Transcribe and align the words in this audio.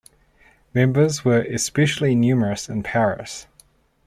Members 0.73 1.23
were 1.23 1.41
especially 1.41 2.15
numerous 2.15 2.67
in 2.67 2.81
Paris. 2.81 3.45